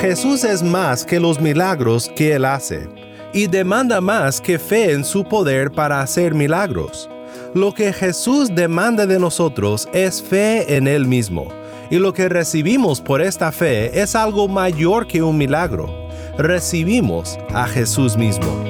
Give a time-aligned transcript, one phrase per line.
[0.00, 2.88] Jesús es más que los milagros que Él hace
[3.34, 7.10] y demanda más que fe en su poder para hacer milagros.
[7.52, 11.48] Lo que Jesús demanda de nosotros es fe en Él mismo,
[11.90, 16.08] y lo que recibimos por esta fe es algo mayor que un milagro.
[16.38, 18.69] Recibimos a Jesús mismo.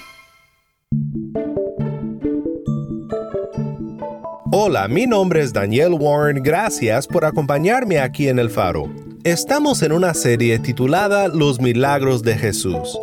[4.63, 8.91] Hola, mi nombre es Daniel Warren, gracias por acompañarme aquí en El Faro.
[9.23, 12.95] Estamos en una serie titulada Los Milagros de Jesús.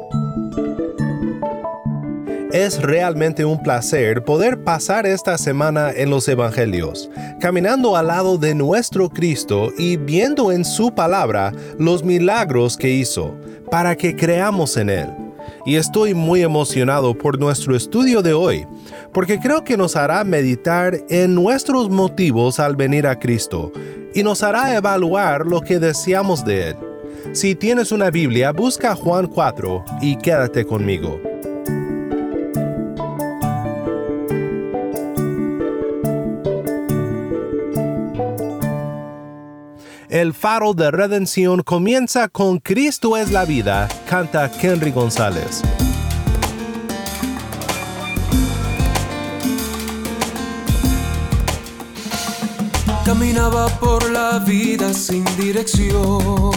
[2.53, 8.55] Es realmente un placer poder pasar esta semana en los Evangelios, caminando al lado de
[8.55, 13.37] nuestro Cristo y viendo en su palabra los milagros que hizo,
[13.69, 15.28] para que creamos en Él
[15.65, 18.67] y estoy muy emocionado por nuestro estudio de hoy,
[19.13, 23.73] porque creo que nos hará meditar en nuestros motivos al venir a Cristo
[24.15, 26.77] y nos hará evaluar lo que deseamos de Él.
[27.33, 31.21] Si tienes una Biblia, busca Juan 4 y quédate conmigo.
[40.11, 45.61] El faro de redención comienza con Cristo es la vida, canta Henry González.
[53.05, 56.53] Caminaba por la vida sin dirección,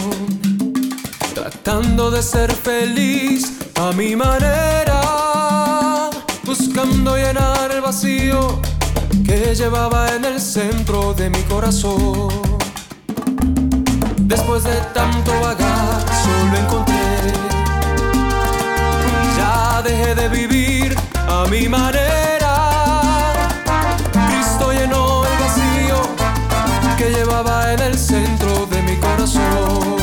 [1.34, 6.08] tratando de ser feliz a mi manera,
[6.44, 8.62] buscando llenar el vacío
[9.26, 12.51] que llevaba en el centro de mi corazón.
[14.52, 17.32] Después de tanto vagar, solo encontré.
[19.38, 20.94] Ya dejé de vivir
[21.26, 23.32] a mi manera.
[24.12, 26.02] Cristo llenó el vacío
[26.98, 30.01] que llevaba en el centro de mi corazón.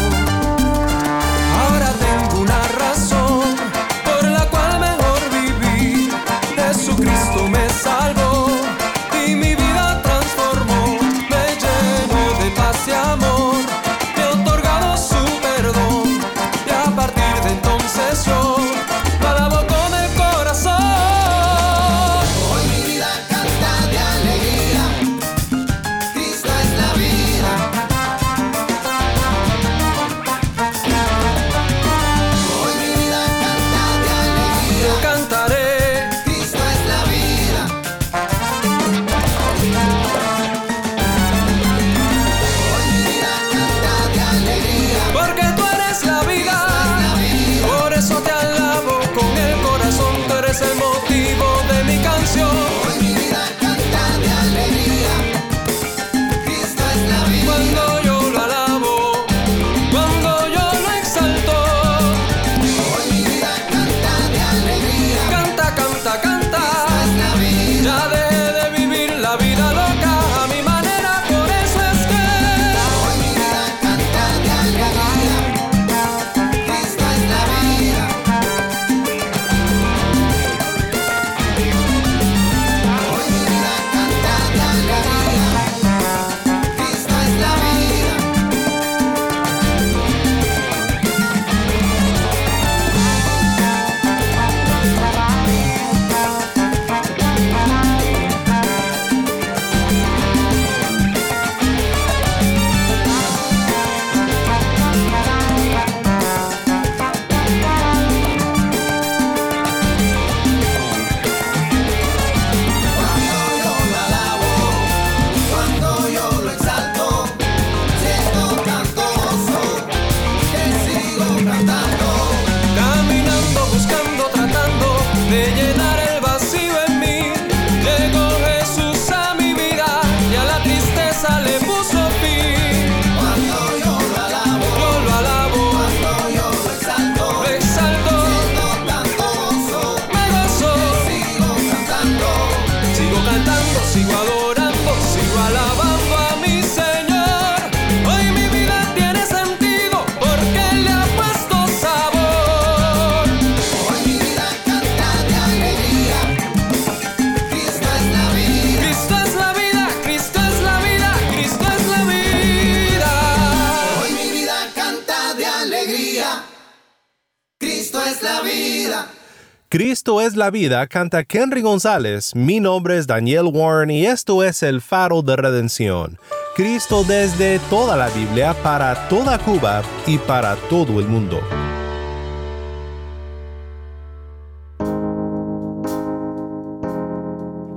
[169.71, 172.33] Cristo es la vida, canta Henry González.
[172.33, 176.17] Mi nombre es Daniel Warren y esto es el faro de redención.
[176.56, 181.39] Cristo desde toda la Biblia, para toda Cuba y para todo el mundo.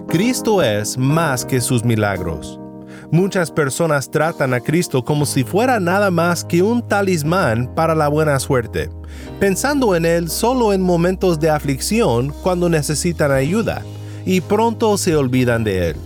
[0.08, 2.61] Cristo es más que sus milagros.
[3.12, 8.08] Muchas personas tratan a Cristo como si fuera nada más que un talismán para la
[8.08, 8.88] buena suerte,
[9.38, 13.82] pensando en Él solo en momentos de aflicción cuando necesitan ayuda,
[14.24, 15.96] y pronto se olvidan de Él.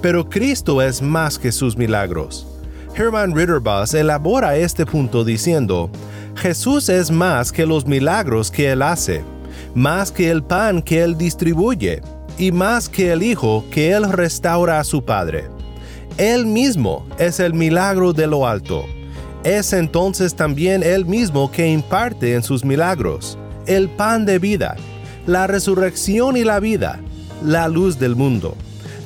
[0.00, 2.46] Pero Cristo es más que sus milagros.
[2.94, 5.90] Herman Ritterbuss elabora este punto diciendo,
[6.36, 9.22] Jesús es más que los milagros que Él hace,
[9.74, 12.00] más que el pan que Él distribuye,
[12.38, 15.54] y más que el Hijo que Él restaura a su Padre.
[16.18, 18.86] Él mismo es el milagro de lo alto.
[19.44, 24.76] Es entonces también Él mismo que imparte en sus milagros el pan de vida,
[25.26, 27.00] la resurrección y la vida,
[27.44, 28.56] la luz del mundo.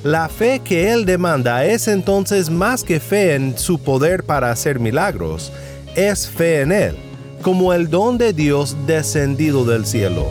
[0.05, 4.79] La fe que Él demanda es entonces más que fe en su poder para hacer
[4.79, 5.53] milagros,
[5.97, 6.97] es fe en Él,
[7.43, 10.27] como el don de Dios descendido del cielo.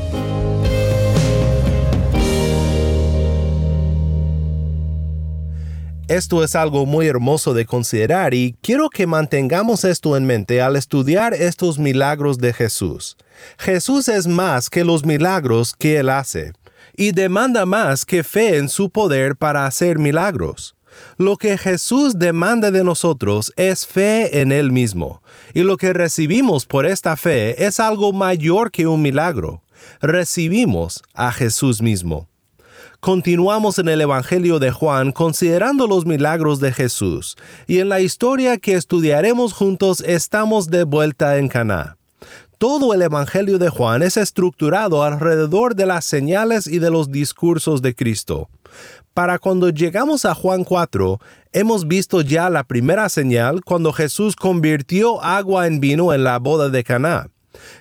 [6.10, 10.76] Esto es algo muy hermoso de considerar y quiero que mantengamos esto en mente al
[10.76, 13.16] estudiar estos milagros de Jesús.
[13.60, 16.54] Jesús es más que los milagros que Él hace
[16.98, 20.76] y demanda más que fe en su poder para hacer milagros.
[21.18, 25.22] Lo que Jesús demanda de nosotros es fe en Él mismo,
[25.54, 29.62] y lo que recibimos por esta fe es algo mayor que un milagro.
[30.02, 32.28] Recibimos a Jesús mismo.
[33.00, 38.57] Continuamos en el Evangelio de Juan considerando los milagros de Jesús, y en la historia
[38.57, 41.96] que estudiaremos juntos estamos de vuelta en Caná.
[42.57, 47.81] Todo el Evangelio de Juan es estructurado alrededor de las señales y de los discursos
[47.81, 48.50] de Cristo.
[49.13, 51.22] Para cuando llegamos a Juan 4,
[51.54, 56.68] hemos visto ya la primera señal cuando Jesús convirtió agua en vino en la boda
[56.68, 57.30] de Caná.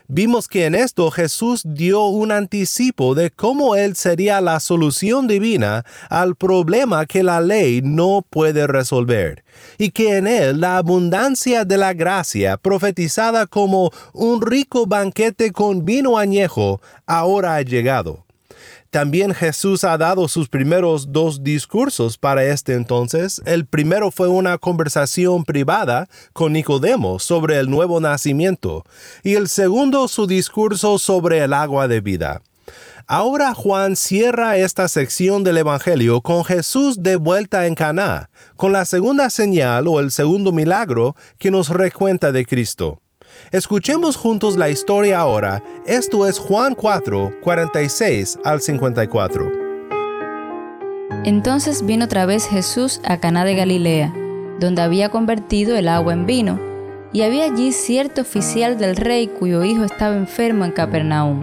[0.06, 5.84] Vimos que en esto Jesús dio un anticipo de cómo Él sería la solución divina
[6.08, 9.44] al problema que la ley no puede resolver,
[9.76, 15.84] y que en Él la abundancia de la gracia, profetizada como un rico banquete con
[15.84, 18.27] vino añejo, ahora ha llegado.
[18.90, 23.42] También Jesús ha dado sus primeros dos discursos para este entonces.
[23.44, 28.84] El primero fue una conversación privada con Nicodemo sobre el nuevo nacimiento
[29.22, 32.40] y el segundo su discurso sobre el agua de vida.
[33.06, 38.84] Ahora Juan cierra esta sección del Evangelio con Jesús de vuelta en Caná, con la
[38.86, 43.00] segunda señal o el segundo milagro que nos recuenta de Cristo.
[43.50, 45.62] Escuchemos juntos la historia ahora.
[45.86, 49.50] Esto es Juan 4, 46 al 54.
[51.24, 54.12] Entonces vino otra vez Jesús a Caná de Galilea,
[54.60, 56.60] donde había convertido el agua en vino,
[57.14, 61.42] y había allí cierto oficial del rey cuyo hijo estaba enfermo en Capernaum.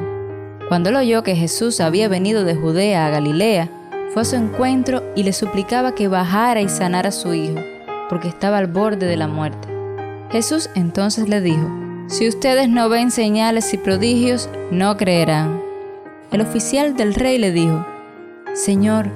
[0.70, 3.68] Cuando él oyó que Jesús había venido de Judea a Galilea,
[4.13, 7.60] fue a su encuentro y le suplicaba que bajara y sanara a su hijo,
[8.10, 9.68] porque estaba al borde de la muerte.
[10.32, 15.59] Jesús entonces le dijo, Si ustedes no ven señales y prodigios, no creerán.
[16.31, 17.83] El oficial del rey le dijo,
[18.53, 19.09] Señor,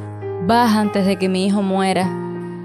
[0.47, 2.09] baja antes de que mi hijo muera.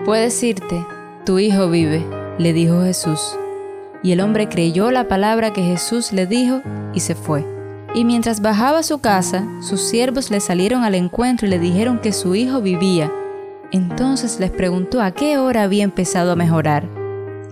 [0.06, 0.84] Puedes irte,
[1.26, 2.02] tu hijo vive,
[2.38, 3.36] le dijo Jesús.
[4.02, 6.62] Y el hombre creyó la palabra que Jesús le dijo
[6.94, 7.44] y se fue.
[7.94, 11.98] Y mientras bajaba a su casa, sus siervos le salieron al encuentro y le dijeron
[11.98, 13.12] que su hijo vivía.
[13.72, 16.84] Entonces les preguntó a qué hora había empezado a mejorar.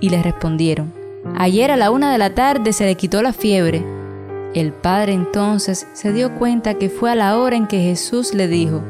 [0.01, 1.02] Y le respondieron,
[1.37, 3.85] ayer a la una de la tarde se le quitó la fiebre.
[4.55, 8.49] El padre entonces se dio cuenta que fue a la hora en que Jesús le
[8.49, 8.83] dijo,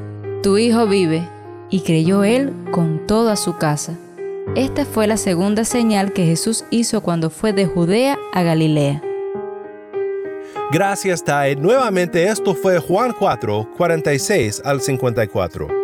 [0.42, 1.28] tu hijo vive,
[1.70, 3.96] y creyó él con toda su casa.
[4.56, 9.02] Esta fue la segunda señal que Jesús hizo cuando fue de Judea a Galilea.
[10.70, 11.56] Gracias, Tai.
[11.56, 15.81] Nuevamente esto fue Juan 4, 46 al 54.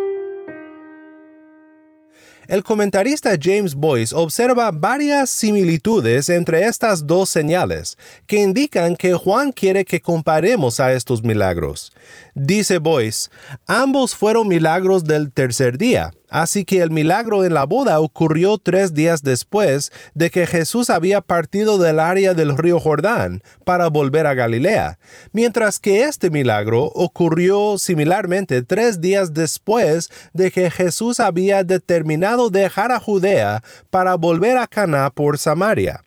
[2.49, 9.51] El comentarista James Boyce observa varias similitudes entre estas dos señales que indican que Juan
[9.51, 11.93] quiere que comparemos a estos milagros.
[12.33, 13.29] Dice Boyce,
[13.67, 18.93] ambos fueron milagros del tercer día, Así que el milagro en la boda ocurrió tres
[18.93, 24.35] días después de que Jesús había partido del área del río Jordán para volver a
[24.35, 24.99] Galilea,
[25.31, 32.91] mientras que este milagro ocurrió similarmente tres días después de que Jesús había determinado dejar
[32.91, 36.03] a Judea para volver a Caná por Samaria.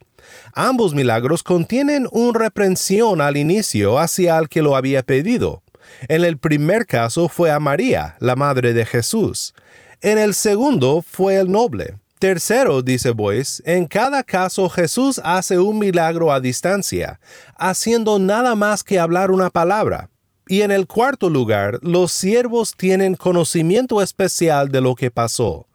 [0.55, 5.63] Ambos milagros contienen una reprensión al inicio hacia el que lo había pedido.
[6.09, 9.55] En el primer caso fue a María, la madre de Jesús.
[10.03, 11.95] En el segundo fue el noble.
[12.19, 17.21] Tercero, dice Boyce, en cada caso Jesús hace un milagro a distancia,
[17.57, 20.11] haciendo nada más que hablar una palabra.
[20.49, 25.69] Y en el cuarto lugar, los siervos tienen conocimiento especial de lo que pasó.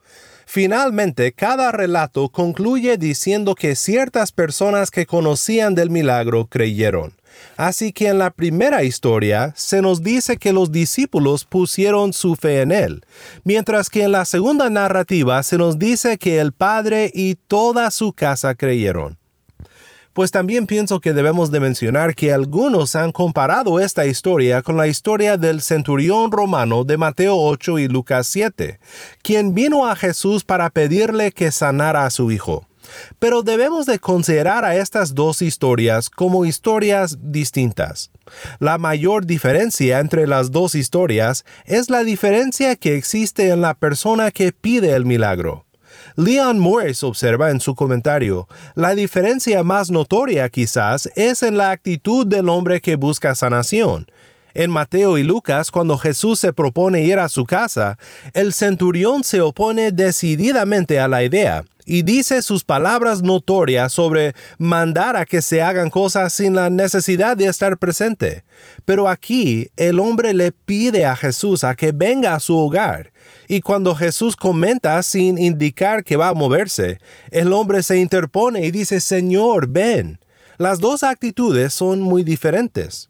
[0.44, 7.17] Finalmente, cada relato concluye diciendo que ciertas personas que conocían del milagro creyeron.
[7.56, 12.62] Así que en la primera historia se nos dice que los discípulos pusieron su fe
[12.62, 13.04] en él,
[13.44, 18.12] mientras que en la segunda narrativa se nos dice que el Padre y toda su
[18.12, 19.18] casa creyeron.
[20.12, 24.88] Pues también pienso que debemos de mencionar que algunos han comparado esta historia con la
[24.88, 28.80] historia del centurión romano de Mateo 8 y Lucas 7,
[29.22, 32.67] quien vino a Jesús para pedirle que sanara a su hijo.
[33.18, 38.10] Pero debemos de considerar a estas dos historias como historias distintas.
[38.58, 44.30] La mayor diferencia entre las dos historias es la diferencia que existe en la persona
[44.30, 45.64] que pide el milagro.
[46.16, 52.26] Leon Morris observa en su comentario, la diferencia más notoria quizás es en la actitud
[52.26, 54.06] del hombre que busca sanación,
[54.54, 57.96] en Mateo y Lucas, cuando Jesús se propone ir a su casa,
[58.32, 65.16] el centurión se opone decididamente a la idea y dice sus palabras notorias sobre mandar
[65.16, 68.44] a que se hagan cosas sin la necesidad de estar presente.
[68.84, 73.10] Pero aquí el hombre le pide a Jesús a que venga a su hogar.
[73.48, 76.98] Y cuando Jesús comenta sin indicar que va a moverse,
[77.30, 80.20] el hombre se interpone y dice, Señor, ven.
[80.58, 83.08] Las dos actitudes son muy diferentes.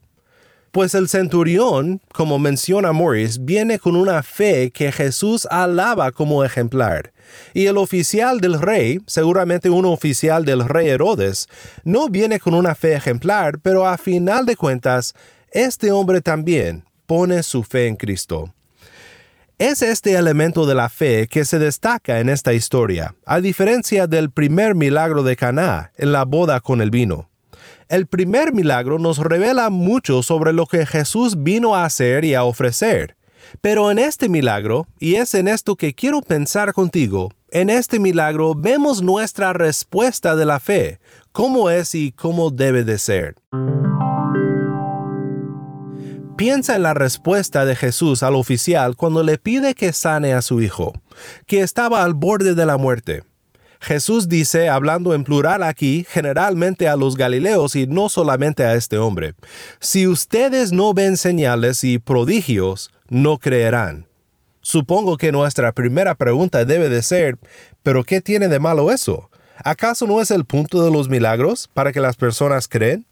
[0.71, 7.13] Pues el centurión, como menciona Morris, viene con una fe que Jesús alaba como ejemplar.
[7.55, 11.49] Y el oficial del rey, seguramente un oficial del rey Herodes,
[11.85, 15.15] no viene con una fe ejemplar, pero a final de cuentas,
[15.53, 18.55] este hombre también pone su fe en Cristo.
[19.59, 24.31] Es este elemento de la fe que se destaca en esta historia, a diferencia del
[24.31, 27.29] primer milagro de Caná en la boda con el vino.
[27.89, 32.45] El primer milagro nos revela mucho sobre lo que Jesús vino a hacer y a
[32.45, 33.17] ofrecer.
[33.63, 38.55] Pero en este milagro, y es en esto que quiero pensar contigo, en este milagro
[38.55, 41.01] vemos nuestra respuesta de la fe,
[41.33, 43.37] cómo es y cómo debe de ser.
[46.37, 50.61] Piensa en la respuesta de Jesús al oficial cuando le pide que sane a su
[50.61, 50.93] hijo,
[51.47, 53.23] que estaba al borde de la muerte.
[53.81, 58.99] Jesús dice, hablando en plural aquí, generalmente a los Galileos y no solamente a este
[58.99, 59.35] hombre,
[59.81, 64.07] si ustedes no ven señales y prodigios, no creerán.
[64.61, 67.39] Supongo que nuestra primera pregunta debe de ser,
[67.83, 69.31] ¿pero qué tiene de malo eso?
[69.65, 73.07] ¿Acaso no es el punto de los milagros para que las personas creen?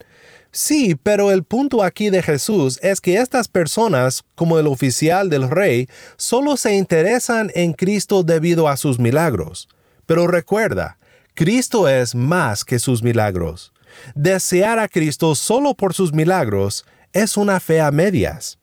[0.53, 5.51] Sí, pero el punto aquí de Jesús es que estas personas, como el oficial del
[5.51, 9.69] rey, solo se interesan en Cristo debido a sus milagros.
[10.07, 10.99] Pero recuerda,
[11.35, 13.73] Cristo es más que sus milagros.
[14.15, 18.59] Desear a Cristo solo por sus milagros es una fe a medias.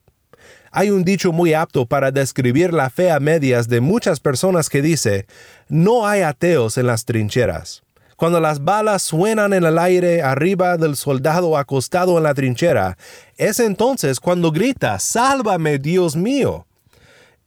[0.71, 4.81] Hay un dicho muy apto para describir la fe a medias de muchas personas que
[4.81, 5.27] dice,
[5.69, 7.83] no hay ateos en las trincheras.
[8.15, 12.97] Cuando las balas suenan en el aire arriba del soldado acostado en la trinchera,
[13.37, 16.65] es entonces cuando grita, Sálvame, Dios mío.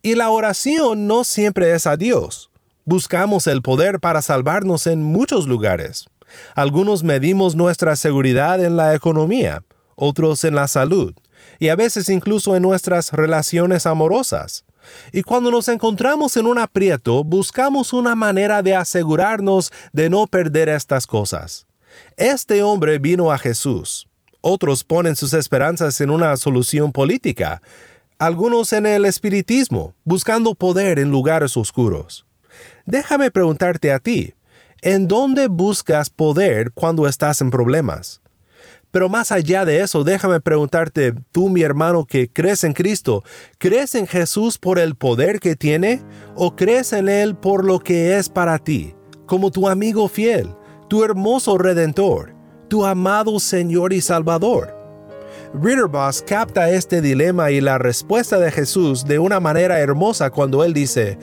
[0.02, 2.50] Y la oración no siempre es a Dios.
[2.88, 6.06] Buscamos el poder para salvarnos en muchos lugares.
[6.54, 9.64] Algunos medimos nuestra seguridad en la economía,
[9.96, 11.12] otros en la salud,
[11.58, 14.64] y a veces incluso en nuestras relaciones amorosas.
[15.10, 20.68] Y cuando nos encontramos en un aprieto, buscamos una manera de asegurarnos de no perder
[20.68, 21.66] estas cosas.
[22.16, 24.06] Este hombre vino a Jesús.
[24.42, 27.60] Otros ponen sus esperanzas en una solución política,
[28.20, 32.25] algunos en el espiritismo, buscando poder en lugares oscuros.
[32.84, 34.34] Déjame preguntarte a ti,
[34.82, 38.20] ¿en dónde buscas poder cuando estás en problemas?
[38.90, 43.24] Pero más allá de eso, déjame preguntarte, tú mi hermano que crees en Cristo,
[43.58, 46.02] ¿crees en Jesús por el poder que tiene
[46.34, 48.94] o crees en Él por lo que es para ti,
[49.26, 50.48] como tu amigo fiel,
[50.88, 52.34] tu hermoso redentor,
[52.68, 54.74] tu amado Señor y Salvador?
[55.52, 60.72] Ritterboss capta este dilema y la respuesta de Jesús de una manera hermosa cuando él
[60.72, 61.18] dice,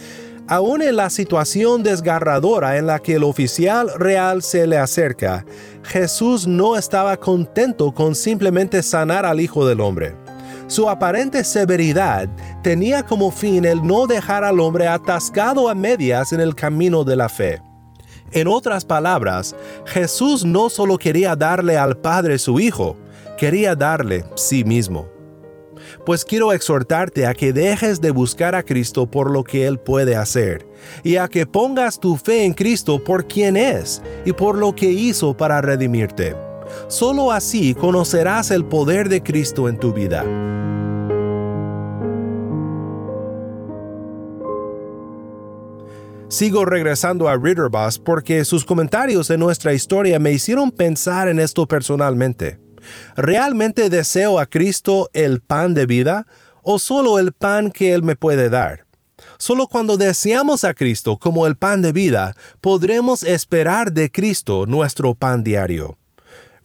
[0.47, 5.45] Aún en la situación desgarradora en la que el oficial real se le acerca,
[5.83, 10.15] Jesús no estaba contento con simplemente sanar al Hijo del Hombre.
[10.67, 12.27] Su aparente severidad
[12.61, 17.15] tenía como fin el no dejar al hombre atascado a medias en el camino de
[17.15, 17.61] la fe.
[18.31, 22.97] En otras palabras, Jesús no solo quería darle al Padre su Hijo,
[23.37, 25.12] quería darle sí mismo.
[26.05, 30.15] Pues quiero exhortarte a que dejes de buscar a Cristo por lo que Él puede
[30.15, 30.67] hacer,
[31.03, 34.91] y a que pongas tu fe en Cristo por quien es y por lo que
[34.91, 36.35] hizo para redimirte.
[36.87, 40.25] Solo así conocerás el poder de Cristo en tu vida.
[46.33, 51.67] Sigo regresando a Ritterbus porque sus comentarios en nuestra historia me hicieron pensar en esto
[51.67, 52.62] personalmente.
[53.15, 56.27] ¿Realmente deseo a Cristo el pan de vida
[56.61, 58.85] o solo el pan que Él me puede dar?
[59.37, 65.15] Solo cuando deseamos a Cristo como el pan de vida, podremos esperar de Cristo nuestro
[65.15, 65.97] pan diario.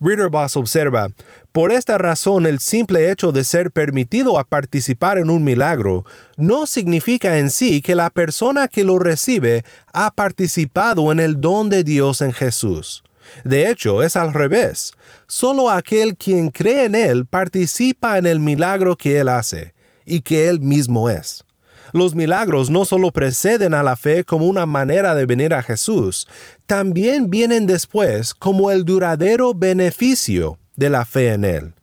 [0.01, 1.09] Ritterboss observa,
[1.51, 6.05] por esta razón el simple hecho de ser permitido a participar en un milagro
[6.37, 11.69] no significa en sí que la persona que lo recibe ha participado en el don
[11.69, 13.03] de Dios en Jesús.
[13.45, 14.93] De hecho, es al revés.
[15.27, 20.49] Solo aquel quien cree en Él participa en el milagro que Él hace y que
[20.49, 21.45] Él mismo es.
[21.93, 26.29] Los milagros no solo preceden a la fe como una manera de venir a Jesús,
[26.67, 31.75] también vienen después como el duradero beneficio de la fe en Él.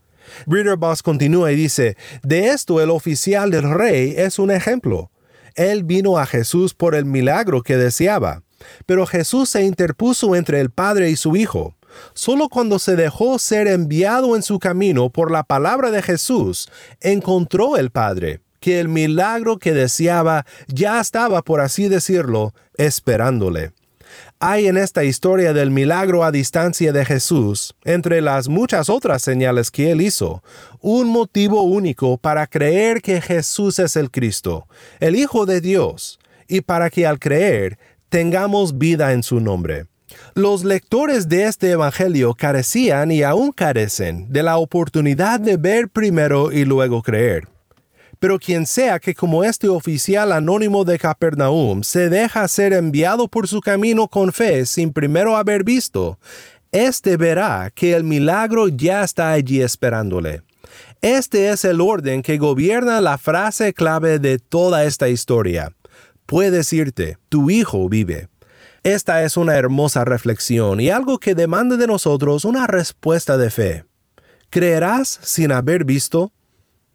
[0.78, 5.12] Boss continúa y dice, de esto el oficial del rey es un ejemplo.
[5.56, 8.44] Él vino a Jesús por el milagro que deseaba,
[8.86, 11.76] pero Jesús se interpuso entre el Padre y su Hijo.
[12.14, 16.70] Solo cuando se dejó ser enviado en su camino por la palabra de Jesús,
[17.02, 23.74] encontró el Padre que el milagro que deseaba ya estaba, por así decirlo, esperándole.
[24.40, 29.72] Hay en esta historia del milagro a distancia de Jesús, entre las muchas otras señales
[29.72, 30.44] que él hizo,
[30.82, 34.68] un motivo único para creer que Jesús es el Cristo,
[35.00, 37.78] el Hijo de Dios, y para que al creer
[38.10, 39.86] tengamos vida en su nombre.
[40.34, 46.52] Los lectores de este Evangelio carecían y aún carecen de la oportunidad de ver primero
[46.52, 47.48] y luego creer.
[48.20, 53.48] Pero quien sea que como este oficial anónimo de Capernaum se deja ser enviado por
[53.48, 56.18] su camino con fe sin primero haber visto,
[56.72, 60.42] éste verá que el milagro ya está allí esperándole.
[61.02, 65.72] Este es el orden que gobierna la frase clave de toda esta historia.
[66.26, 68.30] Puedes irte, tu hijo vive.
[68.84, 73.86] Esta es una hermosa reflexión y algo que demanda de nosotros una respuesta de fe.
[74.50, 76.32] ¿Creerás sin haber visto?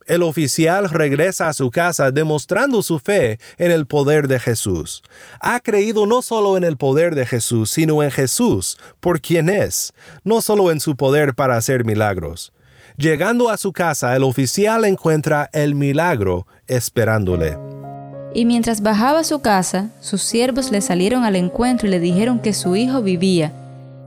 [0.06, 5.02] El oficial regresa a su casa demostrando su fe en el poder de Jesús.
[5.40, 9.92] Ha creído no solo en el poder de Jesús, sino en Jesús, por quien es,
[10.24, 12.52] no solo en su poder para hacer milagros.
[12.96, 17.69] Llegando a su casa, el oficial encuentra el milagro esperándole.
[18.34, 22.38] Y mientras bajaba a su casa, sus siervos le salieron al encuentro y le dijeron
[22.38, 23.52] que su hijo vivía.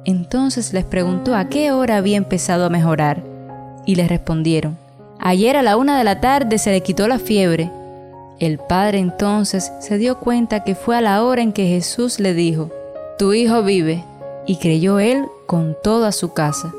[0.06, 3.24] Entonces les preguntó a qué hora había empezado a mejorar.
[3.86, 4.78] Y le respondieron,
[5.20, 7.72] Ayer a la una de la tarde se le quitó la fiebre.
[8.40, 12.34] El padre entonces se dio cuenta que fue a la hora en que Jesús le
[12.34, 12.72] dijo,
[13.18, 14.04] Tu hijo vive,
[14.46, 16.74] y creyó él con toda su casa.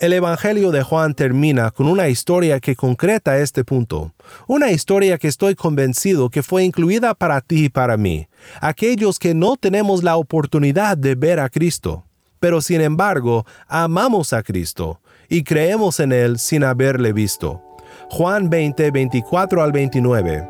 [0.00, 4.14] El Evangelio de Juan termina con una historia que concreta este punto,
[4.46, 8.26] una historia que estoy convencido que fue incluida para ti y para mí,
[8.62, 12.06] aquellos que no tenemos la oportunidad de ver a Cristo,
[12.38, 17.60] pero sin embargo amamos a Cristo, y creemos en Él sin haberle visto.
[18.08, 20.48] Juan 20, 24 al 29.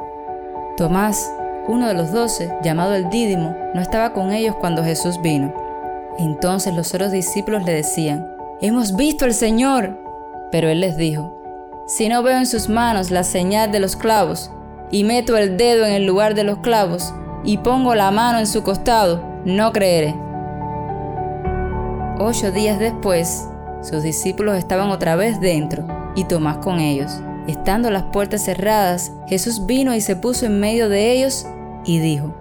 [0.77, 1.29] Tomás,
[1.67, 5.53] uno de los doce, llamado el Dídimo, no estaba con ellos cuando Jesús vino.
[6.21, 8.25] Entonces los otros discípulos le decían,
[8.63, 9.99] Hemos visto al Señor.
[10.53, 11.33] Pero él les dijo,
[11.87, 14.51] Si no veo en sus manos la señal de los clavos,
[14.91, 18.47] y meto el dedo en el lugar de los clavos, y pongo la mano en
[18.47, 20.15] su costado, no creeré.
[22.19, 23.49] Ocho días después,
[23.81, 27.23] sus discípulos estaban otra vez dentro y Tomás con ellos.
[27.47, 31.47] Estando las puertas cerradas, Jesús vino y se puso en medio de ellos
[31.87, 32.35] y dijo,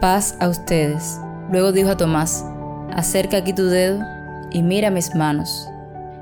[0.00, 1.20] paz a ustedes.
[1.50, 2.46] Luego dijo a Tomás,
[2.94, 4.00] acerca aquí tu dedo
[4.52, 5.68] y mira mis manos.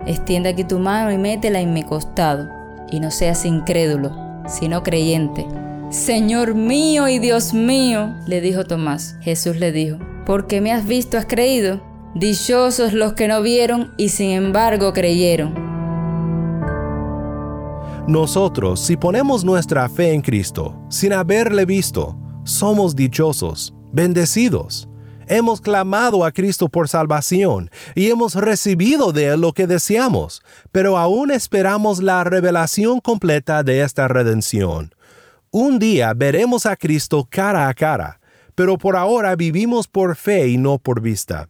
[0.06, 2.48] Extiende aquí tu mano y métela en mi costado,
[2.90, 4.12] y no seas incrédulo,
[4.46, 5.46] sino creyente.
[5.90, 9.16] Señor mío y Dios mío, le dijo Tomás.
[9.20, 11.80] Jesús le dijo, porque me has visto has creído.
[12.14, 15.54] Dichosos los que no vieron y sin embargo creyeron.
[18.06, 24.88] Nosotros, si ponemos nuestra fe en Cristo, sin haberle visto, somos dichosos, bendecidos.
[25.30, 30.96] Hemos clamado a Cristo por salvación y hemos recibido de Él lo que deseamos, pero
[30.96, 34.94] aún esperamos la revelación completa de esta redención.
[35.50, 38.20] Un día veremos a Cristo cara a cara,
[38.54, 41.48] pero por ahora vivimos por fe y no por vista.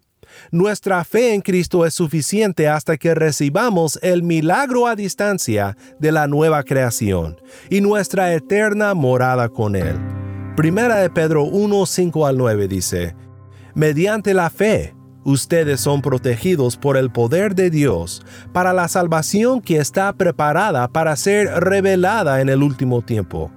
[0.51, 6.27] Nuestra fe en Cristo es suficiente hasta que recibamos el milagro a distancia de la
[6.27, 9.97] nueva creación y nuestra eterna morada con Él.
[10.57, 13.15] Primera de Pedro 1, 5 al 9 dice,
[13.79, 19.77] Mediante la fe, ustedes son protegidos por el poder de Dios para la salvación que
[19.77, 23.53] está preparada para ser revelada en el último tiempo,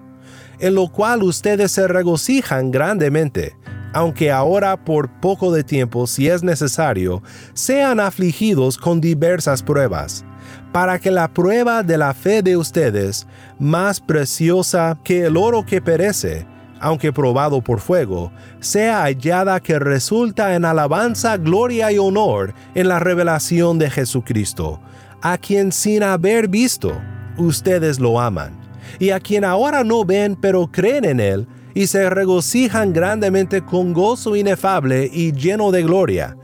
[0.60, 3.58] en lo cual ustedes se regocijan grandemente
[3.94, 10.24] aunque ahora por poco de tiempo, si es necesario, sean afligidos con diversas pruebas,
[10.72, 13.28] para que la prueba de la fe de ustedes,
[13.60, 16.48] más preciosa que el oro que perece,
[16.82, 23.00] aunque probado por fuego, sea hallada que resulta en alabanza, gloria y honor en la
[23.00, 24.82] revelación de Jesucristo,
[25.22, 26.92] a quien sin haber visto,
[27.38, 28.52] ustedes lo aman,
[29.00, 33.94] y a quien ahora no ven pero creen en él, y se regocijan grandemente con
[33.94, 36.36] gozo inefable y lleno de gloria,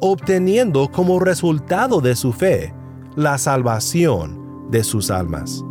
[0.00, 2.74] obteniendo como resultado de su fe
[3.14, 5.62] la salvación de sus almas.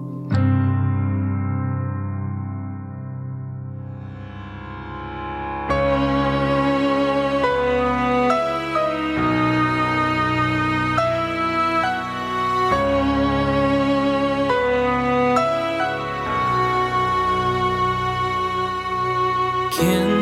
[19.72, 20.21] can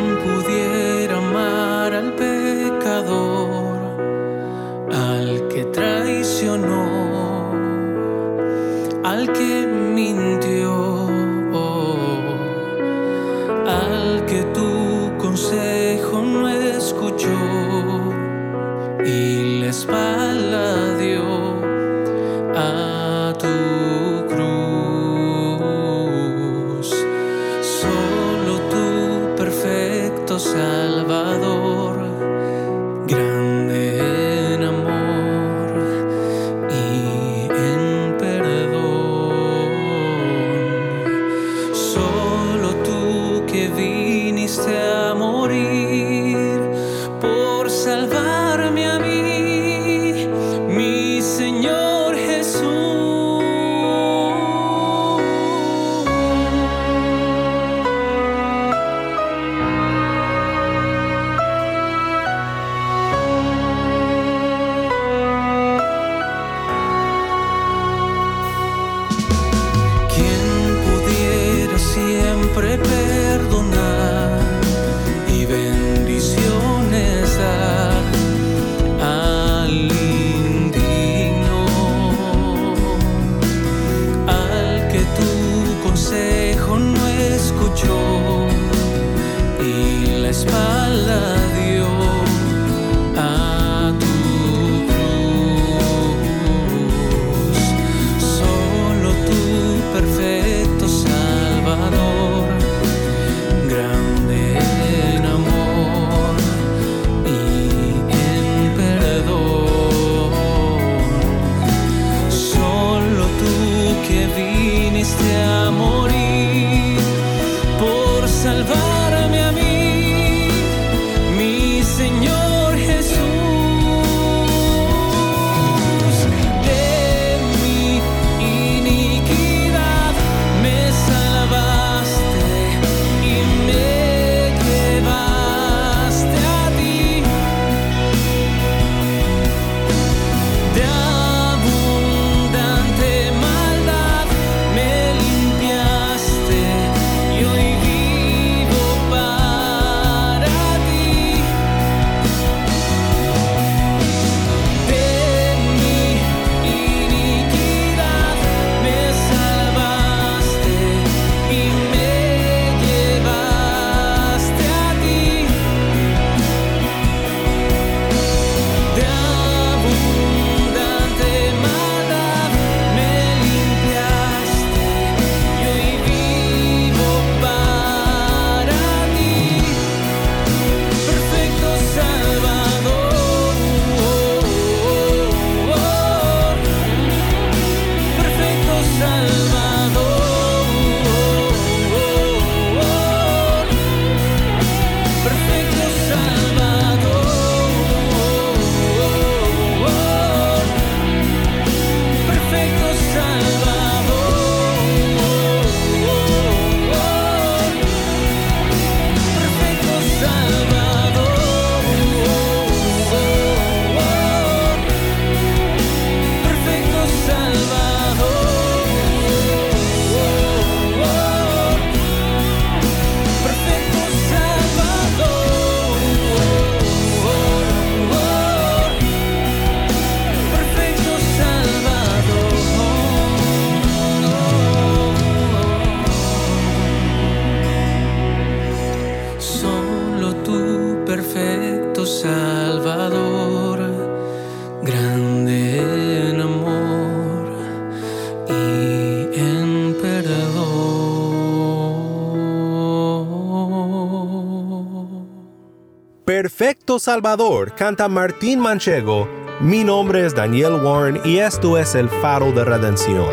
[256.98, 259.28] Salvador canta Martín Manchego.
[259.60, 263.28] Mi nombre es Daniel Warren y esto es el faro de redención.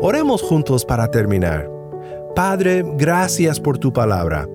[0.00, 1.70] Oremos juntos para terminar.
[2.34, 4.48] Padre, gracias por tu palabra.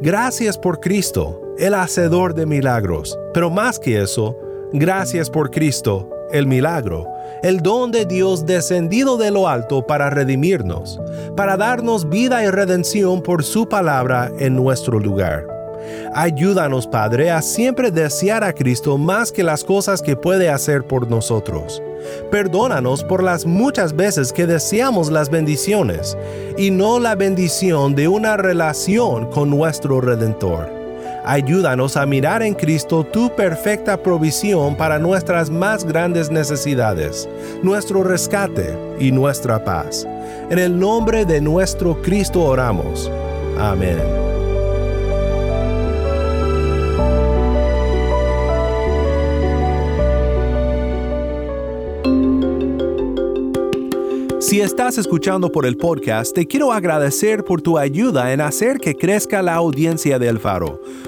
[0.00, 3.18] Gracias por Cristo, el hacedor de milagros.
[3.32, 4.36] Pero más que eso,
[4.72, 7.06] gracias por Cristo, el milagro,
[7.42, 11.00] el don de Dios descendido de lo alto para redimirnos,
[11.36, 15.46] para darnos vida y redención por su palabra en nuestro lugar.
[16.14, 21.08] Ayúdanos, Padre, a siempre desear a Cristo más que las cosas que puede hacer por
[21.08, 21.82] nosotros.
[22.30, 26.16] Perdónanos por las muchas veces que deseamos las bendiciones
[26.56, 30.77] y no la bendición de una relación con nuestro Redentor.
[31.30, 37.28] Ayúdanos a mirar en Cristo tu perfecta provisión para nuestras más grandes necesidades,
[37.62, 40.06] nuestro rescate y nuestra paz.
[40.48, 43.12] En el nombre de nuestro Cristo oramos.
[43.58, 43.98] Amén.
[54.48, 58.94] Si estás escuchando por el podcast, te quiero agradecer por tu ayuda en hacer que
[58.94, 60.80] crezca la audiencia del faro.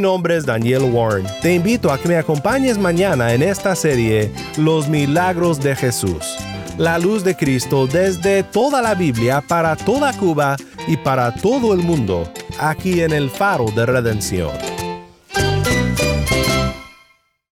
[0.00, 1.26] Mi nombre es Daniel Warren.
[1.42, 6.38] Te invito a que me acompañes mañana en esta serie Los Milagros de Jesús.
[6.78, 10.56] La luz de Cristo desde toda la Biblia para toda Cuba
[10.88, 14.69] y para todo el mundo, aquí en el Faro de Redención.